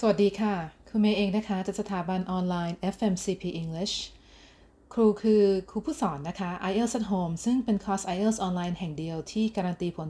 [0.00, 0.54] สวัสดีค่ะ
[0.88, 3.94] ครูเมย์เองนะคะจากสถาบันออนไลน์ FMCP English
[4.92, 10.08] ครูคือครูผู้สอนนะคะ IELTS at Home ซึ่งเป็นคอร์ส IELTS ออนไลน์แห่งเดียวที่การันตีผล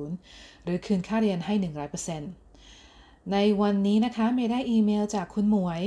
[0.00, 1.54] 7.0 หรือคืนค่าเรียนให้
[2.42, 5.82] 100%ในวันนี้นะคะเมย์ได้อีเมลจากคุณหมวย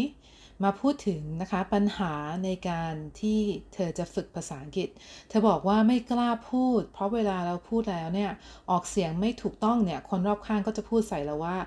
[0.64, 2.14] มาพูดถึงนะคะปัญหา
[2.44, 3.40] ในการที่
[3.74, 4.90] เธอจะฝึกภาษาอังกฤษ
[5.30, 8.32] เธอบอกว่าไม่กล้าพูด เพราะเวลาเราพูดแล้วเนี่ย
[8.70, 11.58] ออกเสียงไม่ถูกต้องเนี่ยคนรอบข้างก็จะพูดใส่เราว่า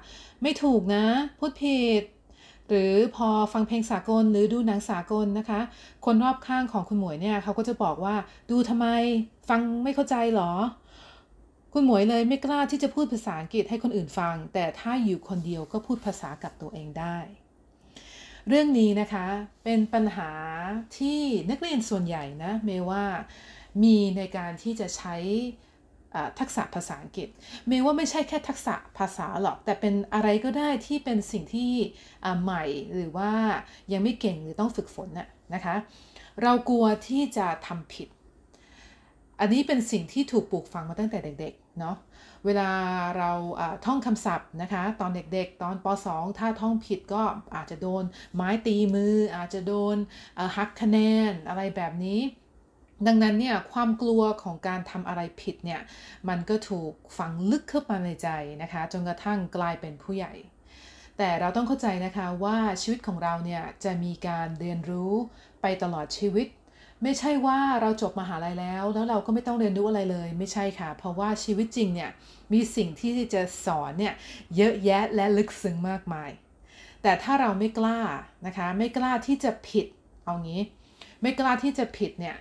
[0.42, 1.04] ไม่ถูกนะ
[1.38, 2.02] พูดผิด
[2.68, 5.60] หรือพอฟังเพลงสากลหรือดูหนังสากลนะคะ
[6.04, 8.14] คนรอบข้างของคุณหมวยเนี่ยเขาก็จะบอกว่า
[8.50, 8.86] ดูทำไม
[9.48, 10.52] ฟังไม่เข้าใจหรอ
[11.72, 17.18] คุณหมวยเลยไม่กล้าที่จะพูดภาษาอังกฤษให้คนอื่นฟัง แต่ถ้าอยู่คนเดียวก็พูดภาษากับตัวเองได้
[18.48, 19.26] เรื่องนี้นะคะ
[19.64, 20.30] เป็นปัญหา
[20.98, 23.04] ที่นักเรียนส่วนใหญ่นะเมว่า
[23.82, 25.16] มีในการที่จะใช้
[26.40, 27.28] ทักษะภาษาอังกฤษ
[27.68, 31.72] เมว่าไม่ใช่แค่ทักษะภาษาหรอก แต่เป็นอะไรก็ได้ที่เป็นสิ่งที่
[32.42, 32.64] ใหม่
[32.94, 33.32] หรือว่า
[33.92, 35.74] ยังไม่เก่งหรือต้องฝึกฝนน่ะนะคะ
[36.42, 38.08] เรากลัวที่จะทำผิด
[39.42, 41.96] อันนี้เป็นสิ่งที่ถูกปลูกฝังมาตั้งแต่เด็กๆเนาะ
[42.44, 42.70] เวลา
[43.18, 43.30] เรา
[43.84, 47.22] ท่องคำศัพท์นะคะ ตอนเด็กๆ ตอนป .2 ถ้าท่องผิดก็
[47.54, 48.04] อาจจะโดน
[48.34, 49.96] ไม้ตีมือ อาจจะโดน
[50.56, 50.98] หักคะแน
[51.30, 52.20] นอะไรแบบนี้
[53.06, 55.80] ดังนั้นเนี่ยความกลัวของการทำอะไรผิดเนี่ย
[56.28, 58.28] มันก็ถูกฝังลึกเข้ามาในใจ
[58.62, 60.34] นะคะ จนกระทั่งกลายเป็นผู้ใหญ่
[61.18, 65.12] แต่เราต้องเข้าใจนะคะว่าชีวิตของเราเนี่ยจะมีการเรียนรู้
[65.62, 66.46] ไปตลอดชีวิต
[67.02, 72.10] ไม่ใช่ว่าเราจบมหาลัยแล้ว แล้วเราก็ไม่ต้องเรียนรู้อะไรเลย ไม่ใช่ค่ะ เพราะว่าชีวิตจริงเนี่ย
[72.52, 74.14] มีสิ่งที่จะสอนเนี่ย
[74.56, 76.30] เยอะแยะและลึกซึ้งมากมาย
[77.02, 78.00] แต่ถ้าเราไม่กล้า
[78.46, 79.86] นะคะ ไม่กล้าที่จะผิด
[80.24, 80.60] เอางี้
[81.22, 82.36] ไม่กล้าที่จะผิดเนี่ย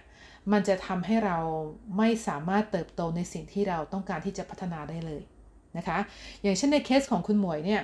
[0.51, 1.37] มันจะทำให้เรา
[1.97, 5.21] ไม่สามารถเติบโตในสิ่งที่เราต้องการที่จะพัฒนาได้เลย
[5.77, 5.97] นะคะ
[6.41, 7.81] อย่างเช่นในเคสของคุณหมวยเนี่ย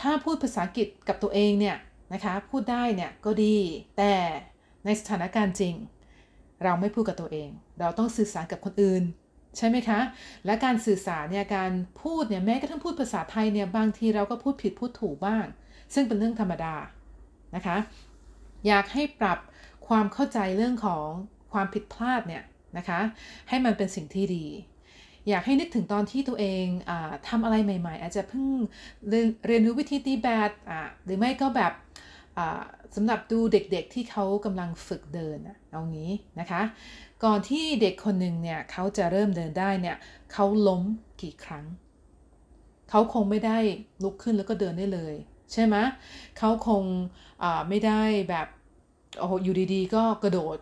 [0.00, 1.76] ถ้าพูดภาษาอังกฤษกับตัวเองเนี่ย
[2.14, 3.56] นะคะพูดได้เนี่ยก็ดี
[3.98, 4.14] แต่
[4.84, 5.74] ในสถานการณ์จริง
[6.64, 9.02] เราไม่พูดกับตัวเอง เราต้องสื่อสารกับคนอื่น
[9.56, 10.00] ใช่ไหมคะ
[10.46, 11.70] และการสื่อสารเนี่ยการ
[12.02, 15.44] พูดเนี่ยแม้กระทั่งพูดภาษาไทยเนี่ยบางทีเราก็พูดผิดพูดถูกบ้าง
[15.94, 16.74] ซึ่งเป็นเรื่องธรรมดา
[17.56, 17.76] นะคะ
[18.66, 19.38] อยากให้ปรับ
[19.88, 21.06] ความเข้าใจเรื่องของ
[21.52, 22.44] ความผิดพลาดเนี่ย
[22.78, 23.00] นะคะ
[23.48, 24.46] ให้มันเป็นสิ่งที่ดี
[25.28, 26.92] อยากให้นึกถึงตอนที่ตัวเองอ
[27.28, 28.46] ทำอะไรใหม่ ๆ อาจจะเพิ่ง
[29.46, 30.50] เรียนรู้วิธีตีแบด
[31.04, 31.72] หรือไม่ก็แบบ
[32.94, 35.38] สำหรับดูเด็กๆที่เขากำลังฝึกเดิน
[35.70, 36.62] เอางี้นะคะ
[37.24, 39.96] ก่อนที่เด็กคนหนึ่งเนี่ยเขาจะเริ่มเดินได้เนี่ย
[40.32, 40.82] เขาล้ม
[41.22, 41.64] กี่ครั้ง
[42.90, 43.58] เขาคงไม่ได้
[44.02, 45.14] ลุกขึ้นแล้วก็เดินได้เลย
[45.52, 45.76] ใช่ไหม
[46.38, 46.82] เขาคง
[47.68, 48.46] ไม่ได้แบบ
[49.18, 50.58] โอ้อยู่ดีๆ ก็กระโดด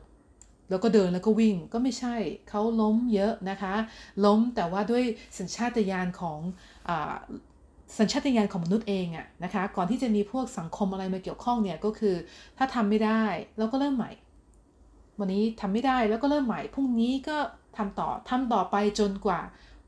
[0.71, 2.17] แล้วก็เดินแล้วก็วิ่งก็ไม่ใช่
[2.49, 3.75] เขาล้มเยอะนะคะ
[4.25, 5.05] ล้มแต่ว่าด้วย
[5.39, 6.39] สัญชาตญาณของ
[6.89, 6.91] อ
[7.99, 12.15] สัญชาตญาณของมนุษย์เองอะนะคะ ก่อนที่จะมีพวกสังคมอะไรมาเกี่ยวข้องเนี่ยก็คือ
[12.57, 13.25] ถ้าทำไม่ได้
[13.59, 14.11] เราก็เริ่มใหม่
[15.19, 17.39] วันนี้ทำไม่ได้แล้วก็เริ่มใหม่พรุ่งนี้ก็
[17.77, 19.41] ทำต่อทำต่อไปจนกว่า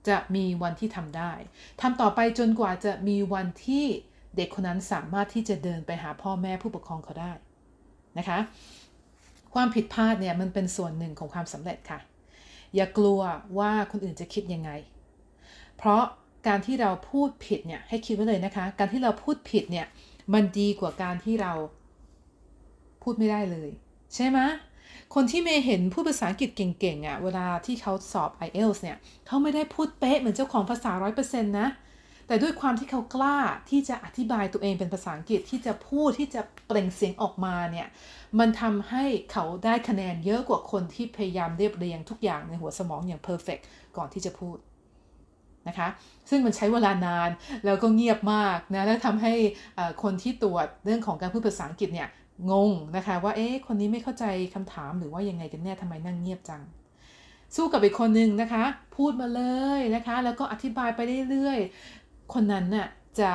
[0.08, 1.32] จะมีวันที่ทำได้
[1.80, 3.84] ทำต่อไปจนกว่าจะมีวันที่
[4.36, 7.32] เด็กคนนั้นสามารถที่จะเดินไปหาพ่อแม่ผู้ปกครองเขาได้
[8.18, 8.38] นะคะ
[9.54, 11.98] ความผิดพลาดเนี่ยมันเป็นส่วนหนึ่งของความสำเร็จค่ะ
[12.74, 13.20] อย่ากลัว
[13.58, 14.70] ว่าคนอื่นจะคิดยังไง
[15.78, 16.04] เพราะ
[16.46, 19.86] การที่เราพูดผิดเนี่ยให้คิดไว้เลยนะคะ การที่เราพูดผิดเนี่ย
[20.34, 21.52] มันดีกว่าการที่เรา
[23.02, 23.70] พูดไม่ได้เลย
[24.14, 24.38] ใช่ไหม
[25.14, 31.68] คนที่เมย์เห็นพูดภาษาอังกฤษเก่งๆอะ่ะเวลาที่เขาสอบ IELTS เนี่ยเขาไม่ได้พูดเป๊ะเหมือนเจ้าของภาษาร้อยเปอร์เซ็นต์นะ
[32.26, 33.38] แต่ด้วยความที่เขากล้า
[33.70, 37.88] ที่จะอธิบายตัวเองเป็นภาษาอังกฤษที่จะพูดที่จะเปล่งเสียงออกมาเนี่ย
[38.38, 43.58] มันทำให้เขาได้คะแนนเยอะกว่าคนที่พยายามเรียบเรียงทุกอย่างในหัวสมองอย่างเพอร์เฟก
[43.96, 44.56] ก่อนที่จะพูด
[45.68, 45.88] นะคะ
[46.30, 47.30] ซึ่งมันใช้เวลานาน
[47.64, 49.32] แล้วก็เงียบมากนะและทำให้
[50.02, 52.08] คนที่ตรวจเรื่องของการพูดภาษาอังกฤษเนี่ย
[52.50, 54.24] งงนะคะว่าเอ๊ะคนนี้ไม่เข้าใจ
[54.54, 56.62] คำถามหรือว่ายังไงกันแน่ทำไมนั่งเงียบจัง
[57.56, 58.64] สู้กับอีกคนนึงนะคะ
[58.96, 59.42] พูดมาเล
[59.78, 62.88] ยนะคะ แล้วก็อธิบายไปเรื่อยๆคนนั้นน่ะ
[63.20, 63.32] จะ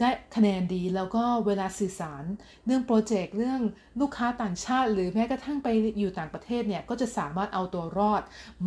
[0.00, 2.24] ได้คะแนนดีแล้วก็เวลาสื่อสาร
[2.66, 3.60] เรื่องโปรเจกต์เรื่อง
[4.00, 5.68] ลูกค้าต่างชาติ หรือแม้กระทั่งไป
[5.98, 8.22] อยู่ต่างประเทศเนี่ย ก็จะสามารถเอาตัวรอด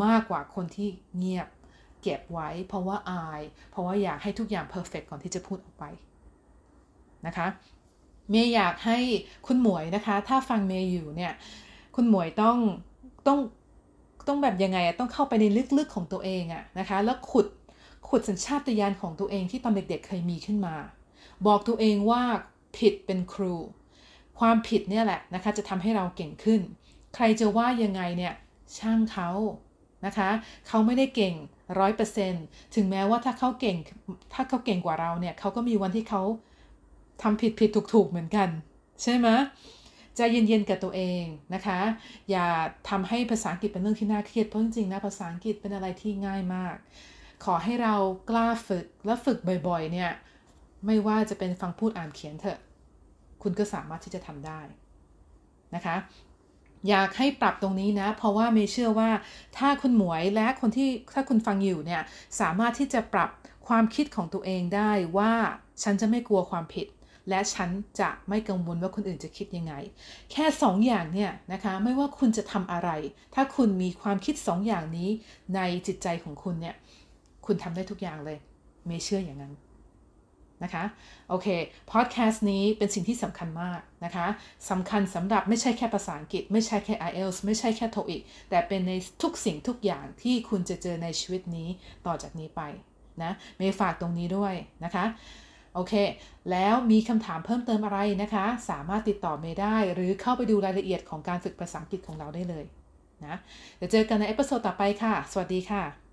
[0.05, 1.47] มากกว่าคนที่เงียบ
[2.05, 3.41] เก็บไว้ เพราะว่าอาย
[3.71, 5.85] เพราะว่าอยากให้ทุกอย่างเพอร์เฟกก่อนที่จะพูดออกไป
[7.27, 7.47] นะคะ
[8.29, 8.97] เมย์อยากให้
[9.47, 11.33] คุณหมวยนะคะ ถ้าฟังเมย์อยู่เนี่ย
[11.95, 12.57] คุณหมวยต้อง
[13.27, 13.39] ต้อง
[14.27, 15.45] ต้องแบบยังไงอะต้องเข้าไปใน
[15.77, 17.47] ลึกๆของตัวเองอะนะคะ แล้วขุด
[18.09, 20.75] ขุดสัญชาตญาณของตัวเองที่ตอนเด็กๆเคยมีขึ้นมา
[21.47, 22.21] บอกตัวเองว่า
[22.77, 23.55] ผิดเป็นครู
[24.39, 26.61] ความผิดเนี่ยแหละนะคะ จะทำให้เราเก่งขึ้น
[27.15, 28.33] ใครจะว่ายังไงเนี่ย
[28.77, 29.29] ช่างเขา
[30.05, 30.29] นะคะ
[30.67, 31.35] เขาไม่ได้เก่ง
[31.79, 32.45] ร้อยเปอร์เซ็นต์
[32.75, 33.77] ถึงแม้ว่าถ้าเขาเก่ง
[34.33, 36.21] ถ้าเขาเก่งกว่าเราเนี่ยเขาก็มีวันที่เขา
[37.21, 38.49] ทำผิดผิดถูกถูกเหมือนกัน
[39.03, 39.27] ใช่ไหม
[40.15, 41.23] ใจเย็นๆกับตัวเอง
[41.53, 41.79] นะคะ
[42.31, 42.47] อย่า
[42.89, 46.75] ทำให้ภาษาอังกฤษเป็นเรื่องที่น่าเครียดเพราะจริงๆนะภาษาอังกฤษเป็นอะไรที่ง่ายมาก
[47.45, 47.95] ขอให้เรา
[48.29, 49.37] กล้าฝึกและฝึก
[49.67, 50.11] บ่อยๆ เนี่ย
[50.85, 52.59] ไม่ว่าจะเป็นฟังพูดอ่านเขียนเถอะ
[53.43, 54.61] คุณก็สามารถที่จะทำได้
[55.75, 55.95] นะคะ
[56.89, 59.09] อยากให้ปรับตรงนี้นะ เพราะว่าเมย์เชื่อว่า
[59.57, 62.01] ถ้าคุณหมวยและคนที่ถ้าคุณฟังอยู่เนี่ย
[62.39, 63.29] สามารถที่จะปรับ
[63.67, 65.33] ความคิดของตัวเองได้ว่า
[65.83, 66.87] ฉันจะไม่กลัวความผิด
[67.29, 69.73] และฉันจะไม่กังวลว่าคนอื่นจะคิดยังไง
[70.31, 72.89] แค่ 2ออย่างเนี่ยนะคะไม่ว่าคุณจะทำอะไร
[73.35, 75.09] ถ้าคุณมีความคิด 2ออย่างนี้
[75.55, 76.75] ในจิตใจของคุณเนี่ย
[77.45, 78.37] คุณทำได้ทุกอย่างเลย
[78.85, 79.53] เมย์เชื่ออย่างนั้น
[80.63, 80.83] นะคะ
[81.29, 81.47] โอเค
[81.91, 84.27] พอดแคสต์นี้เป็นสิ่งที่สำคัญมากนะคะ
[84.69, 88.91] สำคัญสำหรับไม่ใช่แค่ภาษาอังกฤษ ไม่ใช่แค่ IELTS ไม่ใช่แค่ TOEIC แต่เป็นใน
[89.21, 91.69] ทุกสิ่งทุกอย่างที่คุณจะเจอในชีวิตนี้
[92.05, 92.61] ต่อจากนี้ไป
[93.23, 94.53] นะเมย์ฝากตรงนี้ด้วย
[94.83, 95.05] นะคะ
[95.73, 95.93] โอเค
[96.51, 102.65] แล้วมีคำถามเพิ่มเติมอะไรนะคะ สามารถติดต่อเมย์ได้ หรือเข้าไปดูรายละเอียดของการฝึกภาษาอังกฤษของเราได้เลย
[103.25, 103.35] นะ
[103.77, 106.04] เดี๋ยวเจอกันใน episode ต่อไปค่ะ สวัสดีค่ะ